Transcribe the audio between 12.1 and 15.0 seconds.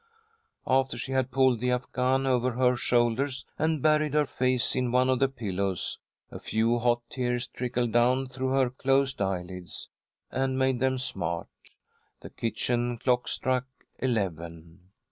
The kitchen clock struck eleven.